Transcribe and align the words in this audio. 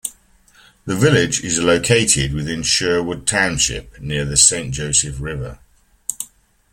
The 0.85 0.95
village 0.95 1.43
is 1.43 1.59
located 1.61 2.33
within 2.33 2.63
Sherwood 2.63 3.27
Township 3.27 4.01
near 4.01 4.25
the 4.25 4.35
Saint 4.35 4.73
Joseph 4.73 5.19
River. 5.21 5.59